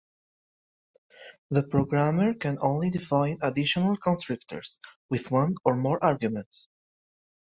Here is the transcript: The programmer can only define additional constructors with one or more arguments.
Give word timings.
The 1.51 1.61
programmer 1.61 2.33
can 2.33 2.57
only 2.59 2.89
define 2.89 3.37
additional 3.43 3.95
constructors 3.97 4.79
with 5.11 5.29
one 5.29 5.53
or 5.63 5.75
more 5.75 6.03
arguments. 6.03 6.67